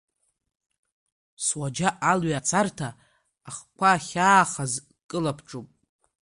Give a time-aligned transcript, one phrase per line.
[1.45, 2.89] Суаџьаҟ алҩа ацарҭа,
[3.49, 4.73] ахқәа ахьаахаз,
[5.09, 5.67] кылаԥҽуп.